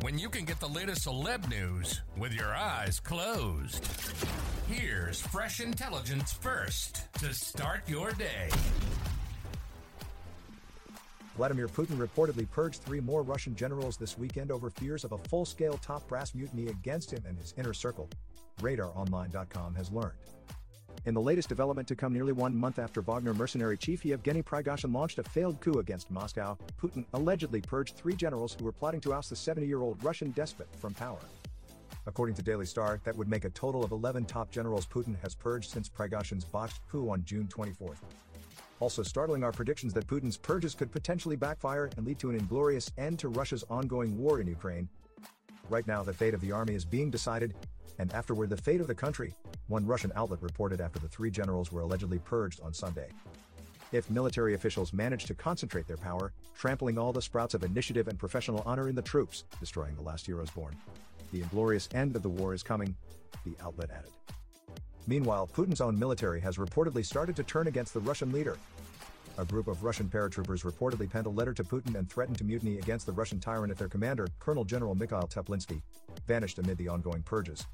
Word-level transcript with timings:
when 0.00 0.18
you 0.18 0.28
can 0.28 0.44
get 0.44 0.60
the 0.60 0.68
latest 0.68 1.06
celeb 1.06 1.48
news 1.48 2.02
with 2.16 2.32
your 2.32 2.54
eyes 2.54 3.00
closed? 3.00 3.86
Here's 4.68 5.20
fresh 5.20 5.60
intelligence 5.60 6.32
first 6.32 7.12
to 7.20 7.32
start 7.32 7.88
your 7.88 8.12
day. 8.12 8.50
Vladimir 11.36 11.68
Putin 11.68 11.96
reportedly 11.98 12.50
purged 12.50 12.82
three 12.82 13.00
more 13.00 13.22
Russian 13.22 13.54
generals 13.54 13.96
this 13.96 14.16
weekend 14.16 14.50
over 14.50 14.70
fears 14.70 15.04
of 15.04 15.12
a 15.12 15.18
full 15.18 15.44
scale 15.44 15.78
top 15.82 16.06
brass 16.08 16.34
mutiny 16.34 16.68
against 16.68 17.10
him 17.10 17.22
and 17.28 17.38
his 17.38 17.54
inner 17.58 17.74
circle, 17.74 18.08
RadarOnline.com 18.60 19.74
has 19.74 19.92
learned. 19.92 20.12
In 21.06 21.14
the 21.14 21.20
latest 21.20 21.48
development 21.48 21.86
to 21.86 21.94
come 21.94 22.12
nearly 22.12 22.32
one 22.32 22.56
month 22.56 22.80
after 22.80 23.00
Wagner 23.00 23.32
mercenary 23.32 23.76
chief 23.76 24.04
Yevgeny 24.04 24.42
Prigozhin 24.42 24.92
launched 24.92 25.20
a 25.20 25.22
failed 25.22 25.60
coup 25.60 25.78
against 25.78 26.10
Moscow, 26.10 26.58
Putin 26.82 27.04
allegedly 27.14 27.60
purged 27.60 27.94
three 27.94 28.16
generals 28.16 28.56
who 28.58 28.64
were 28.64 28.72
plotting 28.72 29.00
to 29.02 29.14
oust 29.14 29.30
the 29.30 29.36
70 29.36 29.68
year 29.68 29.82
old 29.82 30.02
Russian 30.02 30.32
despot 30.32 30.66
from 30.80 30.94
power. 30.94 31.20
According 32.06 32.34
to 32.34 32.42
Daily 32.42 32.66
Star, 32.66 33.00
that 33.04 33.16
would 33.16 33.28
make 33.28 33.44
a 33.44 33.50
total 33.50 33.84
of 33.84 33.92
11 33.92 34.24
top 34.24 34.50
generals 34.50 34.84
Putin 34.84 35.14
has 35.22 35.32
purged 35.32 35.70
since 35.70 35.88
Prigozhin's 35.88 36.44
botched 36.44 36.80
coup 36.90 37.08
on 37.08 37.24
June 37.24 37.46
24. 37.46 37.94
Also 38.80 39.04
startling 39.04 39.44
are 39.44 39.52
predictions 39.52 39.94
that 39.94 40.08
Putin's 40.08 40.36
purges 40.36 40.74
could 40.74 40.90
potentially 40.90 41.36
backfire 41.36 41.88
and 41.96 42.04
lead 42.04 42.18
to 42.18 42.30
an 42.30 42.36
inglorious 42.36 42.90
end 42.98 43.20
to 43.20 43.28
Russia's 43.28 43.62
ongoing 43.70 44.18
war 44.18 44.40
in 44.40 44.48
Ukraine. 44.48 44.88
Right 45.68 45.86
now, 45.86 46.02
the 46.02 46.12
fate 46.12 46.34
of 46.34 46.40
the 46.40 46.52
army 46.52 46.74
is 46.74 46.84
being 46.84 47.10
decided, 47.10 47.54
and 47.98 48.12
afterward, 48.12 48.50
the 48.50 48.56
fate 48.56 48.80
of 48.80 48.86
the 48.86 48.94
country, 48.94 49.34
one 49.66 49.84
Russian 49.84 50.12
outlet 50.14 50.40
reported 50.42 50.80
after 50.80 51.00
the 51.00 51.08
three 51.08 51.30
generals 51.30 51.72
were 51.72 51.80
allegedly 51.80 52.20
purged 52.20 52.60
on 52.60 52.72
Sunday. 52.72 53.08
If 53.90 54.10
military 54.10 54.54
officials 54.54 54.92
manage 54.92 55.24
to 55.24 55.34
concentrate 55.34 55.88
their 55.88 55.96
power, 55.96 56.32
trampling 56.56 56.98
all 56.98 57.12
the 57.12 57.22
sprouts 57.22 57.54
of 57.54 57.64
initiative 57.64 58.06
and 58.06 58.18
professional 58.18 58.62
honor 58.64 58.88
in 58.88 58.94
the 58.94 59.02
troops, 59.02 59.44
destroying 59.58 59.96
the 59.96 60.02
last 60.02 60.26
heroes 60.26 60.50
born, 60.50 60.76
the 61.32 61.42
inglorious 61.42 61.88
end 61.94 62.14
of 62.14 62.22
the 62.22 62.28
war 62.28 62.54
is 62.54 62.62
coming, 62.62 62.94
the 63.44 63.56
outlet 63.60 63.90
added. 63.90 64.10
Meanwhile, 65.08 65.48
Putin's 65.52 65.80
own 65.80 65.98
military 65.98 66.40
has 66.40 66.58
reportedly 66.58 67.04
started 67.04 67.36
to 67.36 67.42
turn 67.42 67.66
against 67.66 67.94
the 67.94 68.00
Russian 68.00 68.32
leader. 68.32 68.56
A 69.38 69.44
group 69.44 69.68
of 69.68 69.84
Russian 69.84 70.08
paratroopers 70.08 70.64
reportedly 70.64 71.10
penned 71.10 71.26
a 71.26 71.30
letter 71.30 71.52
to 71.52 71.62
Putin 71.62 71.94
and 71.94 72.10
threatened 72.10 72.38
to 72.38 72.44
mutiny 72.44 72.78
against 72.78 73.04
the 73.04 73.12
Russian 73.12 73.38
tyrant 73.38 73.70
if 73.70 73.76
their 73.76 73.88
commander, 73.88 74.28
Colonel 74.38 74.64
General 74.64 74.94
Mikhail 74.94 75.28
Teplinsky, 75.30 75.82
vanished 76.26 76.58
amid 76.58 76.78
the 76.78 76.88
ongoing 76.88 77.22
purges. 77.22 77.66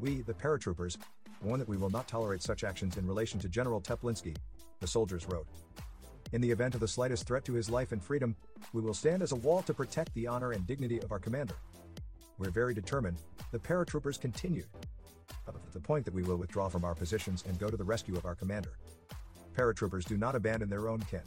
We, 0.00 0.22
the 0.22 0.32
paratroopers, 0.32 0.96
warn 1.42 1.58
that 1.58 1.68
we 1.68 1.76
will 1.76 1.90
not 1.90 2.08
tolerate 2.08 2.42
such 2.42 2.64
actions 2.64 2.96
in 2.96 3.06
relation 3.06 3.38
to 3.40 3.50
General 3.50 3.82
Teplinsky, 3.82 4.34
the 4.80 4.86
soldiers 4.86 5.26
wrote. 5.28 5.46
In 6.32 6.40
the 6.40 6.50
event 6.50 6.74
of 6.74 6.80
the 6.80 6.88
slightest 6.88 7.26
threat 7.26 7.44
to 7.44 7.52
his 7.52 7.68
life 7.68 7.92
and 7.92 8.02
freedom, 8.02 8.34
we 8.72 8.80
will 8.80 8.94
stand 8.94 9.22
as 9.22 9.32
a 9.32 9.36
wall 9.36 9.60
to 9.62 9.74
protect 9.74 10.14
the 10.14 10.26
honor 10.26 10.52
and 10.52 10.66
dignity 10.66 11.00
of 11.00 11.12
our 11.12 11.18
commander. 11.18 11.56
We're 12.38 12.50
very 12.50 12.72
determined, 12.72 13.18
the 13.52 13.58
paratroopers 13.58 14.18
continued. 14.18 14.68
Up 15.46 15.62
to 15.66 15.72
the 15.72 15.80
point 15.80 16.06
that 16.06 16.14
we 16.14 16.22
will 16.22 16.36
withdraw 16.36 16.68
from 16.68 16.84
our 16.84 16.94
positions 16.94 17.44
and 17.46 17.58
go 17.58 17.68
to 17.68 17.76
the 17.76 17.84
rescue 17.84 18.16
of 18.16 18.24
our 18.24 18.34
commander. 18.34 18.72
Paratroopers 19.58 20.04
do 20.04 20.16
not 20.16 20.36
abandon 20.36 20.70
their 20.70 20.88
own 20.88 21.00
kin. 21.10 21.22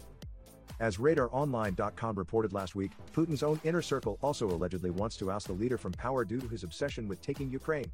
As 0.80 0.97
RadarOnline.com 0.97 2.16
reported 2.16 2.53
last 2.53 2.75
week, 2.75 2.92
Putin's 3.14 3.44
own 3.44 3.59
inner 3.66 3.81
circle 3.81 4.18
also 4.24 4.47
allegedly 4.47 4.90
wants 4.90 5.18
to 5.18 5.30
oust 5.30 5.47
the 5.47 5.53
leader 5.53 5.78
from 5.78 5.92
power 5.92 6.24
due 6.24 6.40
to 6.40 6.47
his 6.47 6.64
obsession 6.64 7.08
with 7.08 7.22
taking 7.22 7.52
Ukraine. 7.52 7.92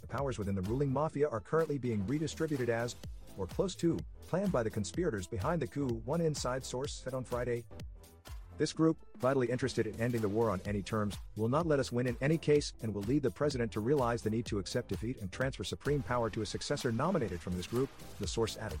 The 0.00 0.08
powers 0.08 0.38
within 0.38 0.56
the 0.56 0.62
ruling 0.62 0.92
mafia 0.92 1.28
are 1.28 1.40
currently 1.40 1.78
being 1.78 2.04
redistributed 2.06 2.68
as, 2.68 2.96
or 3.38 3.46
close 3.46 3.74
to, 3.76 3.98
planned 4.28 4.52
by 4.52 4.64
the 4.64 4.70
conspirators 4.70 5.26
behind 5.26 5.62
the 5.62 5.66
coup, 5.66 6.02
one 6.04 6.20
inside 6.20 6.64
source 6.64 6.92
said 6.92 7.14
on 7.14 7.24
Friday. 7.24 7.64
This 8.58 8.72
group, 8.74 8.98
vitally 9.20 9.46
interested 9.46 9.86
in 9.86 9.98
ending 9.98 10.20
the 10.20 10.28
war 10.28 10.50
on 10.50 10.60
any 10.66 10.82
terms, 10.82 11.16
will 11.36 11.48
not 11.48 11.66
let 11.66 11.78
us 11.78 11.92
win 11.92 12.06
in 12.06 12.16
any 12.20 12.36
case 12.36 12.74
and 12.82 12.92
will 12.92 13.02
lead 13.02 13.22
the 13.22 13.30
president 13.30 13.72
to 13.72 13.80
realize 13.80 14.20
the 14.20 14.28
need 14.28 14.44
to 14.46 14.58
accept 14.58 14.88
defeat 14.88 15.18
and 15.22 15.32
transfer 15.32 15.64
supreme 15.64 16.02
power 16.02 16.28
to 16.28 16.42
a 16.42 16.46
successor 16.46 16.92
nominated 16.92 17.40
from 17.40 17.56
this 17.56 17.66
group, 17.66 17.88
the 18.18 18.26
source 18.26 18.58
added. 18.58 18.80